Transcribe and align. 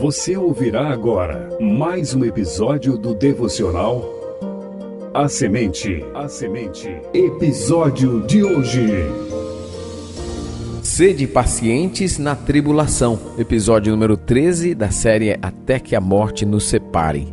Você 0.00 0.34
ouvirá 0.34 0.88
agora 0.88 1.46
mais 1.60 2.14
um 2.14 2.24
episódio 2.24 2.96
do 2.96 3.14
devocional 3.14 4.02
A 5.12 5.28
Semente. 5.28 6.02
A 6.14 6.26
Semente. 6.26 6.88
Episódio 7.12 8.26
de 8.26 8.42
hoje. 8.42 8.86
Sede 10.82 11.26
pacientes 11.26 12.16
na 12.16 12.34
tribulação. 12.34 13.18
Episódio 13.36 13.92
número 13.92 14.16
13 14.16 14.74
da 14.74 14.90
série 14.90 15.38
Até 15.42 15.78
que 15.78 15.94
a 15.94 16.00
morte 16.00 16.46
nos 16.46 16.64
separe. 16.64 17.28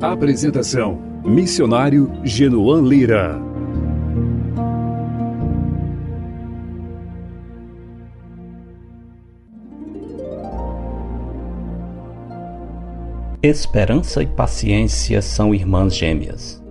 Apresentação: 0.00 0.98
Missionário 1.26 2.10
Genoan 2.24 2.88
Lira. 2.88 3.38
Esperança 13.42 14.22
e 14.22 14.26
paciência 14.26 15.20
são 15.20 15.54
irmãs 15.54 15.94
gêmeas. 15.94 16.62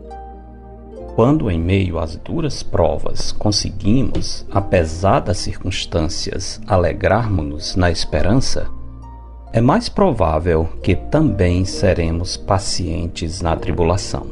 Quando, 1.15 1.49
em 1.49 1.59
meio 1.59 1.99
às 1.99 2.15
duras 2.15 2.63
provas, 2.63 3.31
conseguimos, 3.31 4.45
apesar 4.51 5.19
das 5.19 5.37
circunstâncias, 5.37 6.59
alegrarmos-nos 6.65 7.75
na 7.75 7.91
esperança, 7.91 8.67
é 9.53 9.61
mais 9.61 9.87
provável 9.87 10.67
que 10.81 10.95
também 10.95 11.63
seremos 11.65 12.35
pacientes 12.35 13.41
na 13.41 13.55
tribulação. 13.55 14.25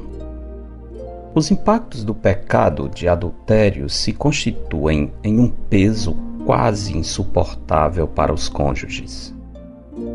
Os 1.36 1.52
impactos 1.52 2.04
do 2.04 2.16
pecado 2.16 2.90
de 2.90 3.08
adultério 3.08 3.88
se 3.90 4.12
constituem 4.12 5.14
em 5.24 5.40
um 5.40 5.48
peso 5.48 6.18
quase 6.46 6.98
insuportável 6.98 8.08
para 8.08 8.34
os 8.34 8.50
cônjuges. 8.50 9.34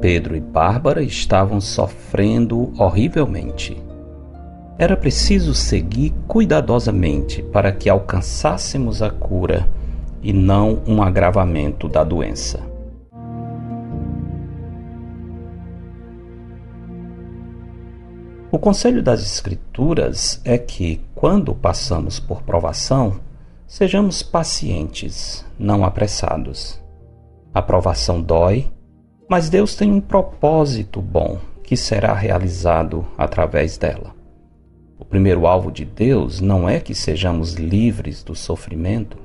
Pedro 0.01 0.37
e 0.37 0.41
Bárbara 0.41 1.03
estavam 1.03 1.61
sofrendo 1.61 2.73
horrivelmente. 2.79 3.77
Era 4.79 4.97
preciso 4.97 5.55
seguir 5.55 6.15
cuidadosamente 6.27 7.43
para 7.43 7.73
que 7.73 7.89
alcançássemos 7.89 9.03
a 9.03 9.11
cura 9.11 9.69
e 10.23 10.33
não 10.33 10.83
um 10.87 11.03
agravamento 11.03 11.89
da 11.89 12.05
doença. 12.05 12.61
O 18.51 18.59
conselho 18.59 19.03
das 19.03 19.21
Escrituras 19.21 20.41
é 20.45 20.57
que, 20.57 21.03
quando 21.15 21.55
passamos 21.55 22.19
por 22.19 22.43
provação, 22.43 23.21
sejamos 23.67 24.23
pacientes, 24.23 25.45
não 25.59 25.85
apressados. 25.85 26.81
A 27.53 27.61
provação 27.61 28.23
dói, 28.23 28.71
mas 29.29 29.51
Deus 29.51 29.75
tem 29.75 29.93
um 29.93 30.01
propósito 30.01 31.03
bom 31.03 31.39
que 31.63 31.77
será 31.77 32.15
realizado 32.15 33.07
através 33.17 33.77
dela. 33.77 34.15
O 34.99 35.05
primeiro 35.05 35.47
alvo 35.47 35.71
de 35.71 35.85
Deus 35.85 36.41
não 36.41 36.69
é 36.69 36.81
que 36.81 36.95
sejamos 36.95 37.55
livres 37.55 38.23
do 38.23 38.35
sofrimento. 38.35 39.19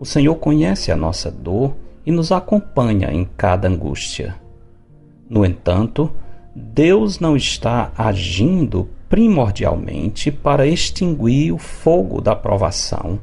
O 0.00 0.04
Senhor 0.04 0.34
conhece 0.34 0.90
a 0.90 0.96
nossa 0.96 1.30
dor 1.30 1.74
e 2.04 2.10
nos 2.10 2.32
acompanha 2.32 3.12
em 3.12 3.24
cada 3.36 3.68
angústia. 3.68 4.34
No 5.30 5.44
entanto, 5.44 6.10
Deus 6.54 7.20
não 7.20 7.36
está 7.36 7.92
agindo 7.96 8.88
primordialmente 9.08 10.30
para 10.30 10.66
extinguir 10.66 11.52
o 11.52 11.58
fogo 11.58 12.20
da 12.20 12.34
provação 12.34 13.20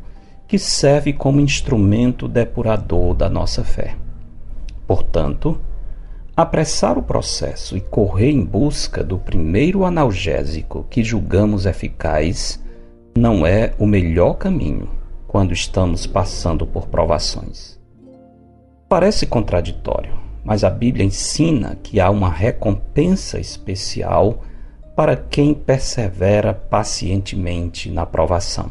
que 0.48 0.58
serve 0.58 1.14
como 1.14 1.40
instrumento 1.40 2.28
depurador 2.28 3.14
da 3.14 3.30
nossa 3.30 3.64
fé. 3.64 3.96
Portanto, 4.88 5.60
Apressar 6.36 6.98
o 6.98 7.04
processo 7.04 7.76
e 7.76 7.82
correr 7.82 8.32
em 8.32 8.44
busca 8.44 9.04
do 9.04 9.20
primeiro 9.20 9.84
analgésico 9.84 10.86
que 10.90 11.04
julgamos 11.04 11.66
eficaz 11.66 12.58
não 13.18 13.46
é 13.46 13.74
o 13.78 13.86
melhor 13.86 14.36
caminho 14.36 14.90
quando 15.28 15.52
estamos 15.52 16.08
passando 16.08 16.66
por 16.66 16.88
provações. 16.88 17.78
Parece 18.88 19.26
contraditório, 19.26 20.18
mas 20.42 20.64
a 20.64 20.70
Bíblia 20.70 21.06
ensina 21.06 21.78
que 21.84 22.00
há 22.00 22.10
uma 22.10 22.30
recompensa 22.30 23.38
especial 23.38 24.42
para 24.96 25.18
quem 25.18 25.54
persevera 25.54 26.54
pacientemente 26.54 27.92
na 27.92 28.06
provação. 28.06 28.70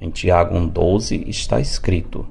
Em 0.00 0.08
Tiago 0.08 0.56
1,12 0.56 1.28
está 1.28 1.60
escrito: 1.60 2.26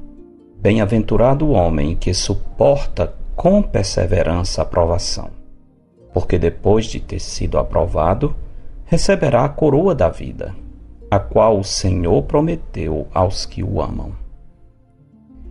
Bem-aventurado 0.59 1.45
o 1.45 1.51
homem 1.51 1.95
que 1.95 2.13
suporta 2.13 3.18
com 3.39 3.61
perseverança 3.61 4.61
a 4.61 4.63
aprovação, 4.63 5.29
porque 6.13 6.37
depois 6.37 6.87
de 6.87 6.99
ter 6.99 7.21
sido 7.21 7.57
aprovado, 7.57 8.35
receberá 8.83 9.45
a 9.45 9.49
coroa 9.49 9.95
da 9.95 10.09
vida, 10.09 10.53
a 11.09 11.19
qual 11.19 11.57
o 11.57 11.63
Senhor 11.63 12.23
prometeu 12.23 13.07
aos 13.13 13.45
que 13.45 13.63
o 13.63 13.81
amam. 13.81 14.11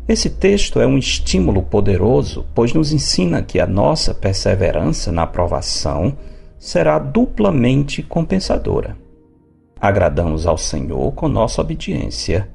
Esse 0.06 0.28
texto 0.28 0.78
é 0.82 0.86
um 0.86 0.98
estímulo 0.98 1.62
poderoso, 1.62 2.44
pois 2.54 2.74
nos 2.74 2.92
ensina 2.92 3.40
que 3.40 3.58
a 3.58 3.66
nossa 3.66 4.12
perseverança 4.12 5.10
na 5.10 5.22
aprovação 5.22 6.14
será 6.58 6.98
duplamente 6.98 8.02
compensadora. 8.02 8.98
Agradamos 9.80 10.46
ao 10.46 10.58
Senhor 10.58 11.12
com 11.12 11.26
nossa 11.26 11.62
obediência 11.62 12.50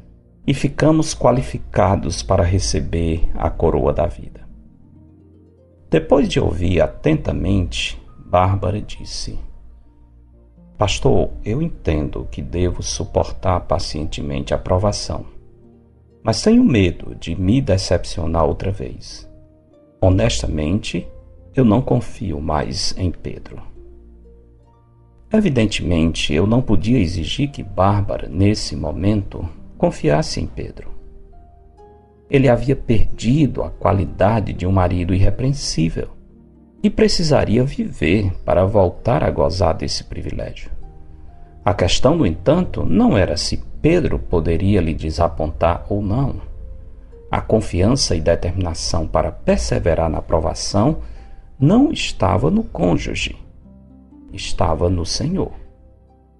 e 0.45 0.53
ficamos 0.53 1.15
qualificados 1.15 2.21
para 2.21 2.43
receber 2.43 3.27
a 3.33 3.49
coroa 3.49 3.91
da 3.91 4.05
vida. 4.05 4.42
Depois 5.93 6.27
de 6.27 6.39
ouvir 6.39 6.81
atentamente, 6.81 8.01
Bárbara 8.25 8.81
disse: 8.81 9.37
Pastor, 10.75 11.29
eu 11.45 11.61
entendo 11.61 12.27
que 12.31 12.41
devo 12.41 12.81
suportar 12.81 13.59
pacientemente 13.59 14.55
a 14.55 14.57
provação, 14.57 15.23
mas 16.23 16.41
tenho 16.41 16.63
medo 16.63 17.13
de 17.13 17.39
me 17.39 17.61
decepcionar 17.61 18.43
outra 18.43 18.71
vez. 18.71 19.29
Honestamente, 20.01 21.07
eu 21.55 21.63
não 21.63 21.79
confio 21.79 22.41
mais 22.41 22.95
em 22.97 23.11
Pedro. 23.11 23.61
Evidentemente, 25.31 26.33
eu 26.33 26.47
não 26.47 26.59
podia 26.59 26.97
exigir 26.97 27.51
que 27.51 27.61
Bárbara, 27.61 28.27
nesse 28.27 28.75
momento, 28.75 29.47
confiasse 29.77 30.41
em 30.41 30.47
Pedro 30.47 30.92
ele 32.33 32.49
havia 32.49 32.75
perdido 32.75 33.61
a 33.61 33.69
qualidade 33.69 34.53
de 34.53 34.65
um 34.65 34.71
marido 34.71 35.13
irrepreensível 35.13 36.07
e 36.81 36.89
precisaria 36.89 37.63
viver 37.63 38.33
para 38.43 38.65
voltar 38.65 39.23
a 39.23 39.29
gozar 39.29 39.75
desse 39.75 40.03
privilégio. 40.05 40.71
A 41.63 41.75
questão, 41.75 42.17
no 42.17 42.25
entanto, 42.25 42.83
não 42.83 43.15
era 43.15 43.37
se 43.37 43.63
Pedro 43.79 44.17
poderia 44.17 44.81
lhe 44.81 44.95
desapontar 44.95 45.85
ou 45.87 46.01
não. 46.01 46.41
A 47.29 47.39
confiança 47.39 48.15
e 48.15 48.19
determinação 48.19 49.07
para 49.07 49.31
perseverar 49.31 50.09
na 50.09 50.21
provação 50.21 50.97
não 51.59 51.91
estava 51.91 52.49
no 52.49 52.63
cônjuge, 52.63 53.35
estava 54.33 54.89
no 54.89 55.05
Senhor. 55.05 55.51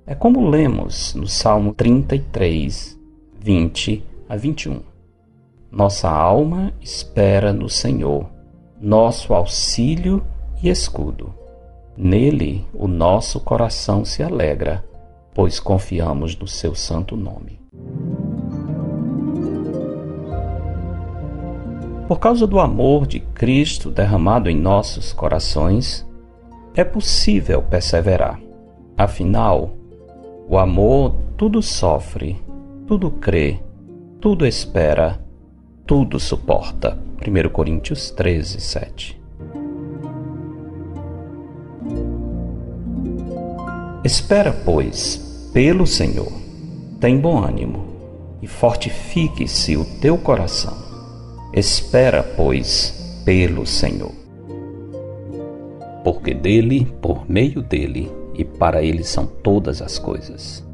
É 0.08 0.16
como 0.16 0.50
lemos 0.50 1.14
no 1.14 1.28
Salmo 1.28 1.72
33, 1.72 3.00
20 3.40 4.04
a 4.28 4.36
21. 4.36 4.93
Nossa 5.74 6.08
alma 6.08 6.72
espera 6.80 7.52
no 7.52 7.68
Senhor, 7.68 8.30
nosso 8.80 9.34
auxílio 9.34 10.24
e 10.62 10.70
escudo. 10.70 11.34
Nele 11.98 12.64
o 12.76 12.88
nosso 12.88 13.40
coração 13.40 14.06
se 14.06 14.22
alegra, 14.22 14.86
pois 15.34 15.60
confiamos 15.60 16.38
no 16.38 16.48
seu 16.48 16.76
santo 16.76 17.18
nome. 17.18 17.60
Por 22.08 22.20
causa 22.20 22.46
do 22.46 22.60
amor 22.60 23.08
de 23.08 23.20
Cristo 23.20 23.90
derramado 23.90 24.52
em 24.52 24.56
nossos 24.56 25.12
corações, 25.12 26.08
é 26.76 26.84
possível 26.84 27.64
perseverar. 27.64 28.40
Afinal, 28.96 29.72
o 30.48 30.56
amor 30.56 31.16
tudo 31.36 31.64
sofre, 31.64 32.40
tudo 32.86 33.10
crê, 33.10 33.60
tudo 34.22 34.46
espera 34.46 35.23
tudo 35.86 36.20
suporta. 36.20 36.98
1 37.26 37.50
Coríntios 37.50 38.12
13, 38.12 38.60
7. 38.60 39.22
Espera, 44.04 44.52
pois, 44.66 45.50
pelo 45.54 45.88
Senhor, 45.88 46.32
tem 47.00 47.18
bom 47.18 47.42
ânimo 47.42 47.86
e 48.42 48.48
fortifique-se 48.48 49.78
o 49.78 49.86
teu 50.02 50.18
coração. 50.18 50.74
Espera, 51.54 52.24
pois, 52.24 53.22
pelo 53.24 53.66
Senhor. 53.66 54.12
Porque 56.04 56.34
dele, 56.34 56.86
por 57.02 57.30
meio 57.30 57.62
dele 57.62 58.12
e 58.36 58.44
para 58.44 58.84
ele 58.84 59.04
são 59.04 59.26
todas 59.26 59.82
as 59.82 59.98
coisas. 59.98 60.66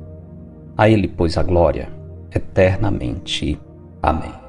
A 0.75 0.89
ele, 0.89 1.07
pois, 1.07 1.37
a 1.37 1.43
glória 1.43 1.89
eternamente. 2.33 3.59
Amém. 4.01 4.48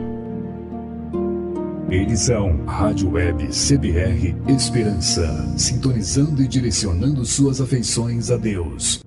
São 2.15 2.63
Rádio 2.65 3.11
Web 3.11 3.47
CBR 3.47 4.33
Esperança, 4.47 5.53
sintonizando 5.57 6.41
e 6.41 6.47
direcionando 6.47 7.25
suas 7.25 7.59
afeições 7.59 8.31
a 8.31 8.37
Deus. 8.37 9.01